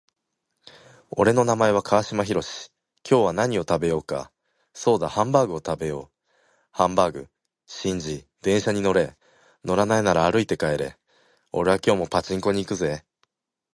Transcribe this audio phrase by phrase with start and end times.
[1.11, 2.41] 俺の名前は川島寛。
[3.07, 4.31] 今日は何を食べようか。
[4.73, 6.11] そうだハンバーグを食べよう。
[6.71, 7.27] ハンバーグ。
[7.67, 9.15] シンジ、電車に乗れ。
[9.63, 10.97] 乗らないなら歩いて帰れ。
[11.51, 13.03] 俺は今日もパチンコに行くぜ。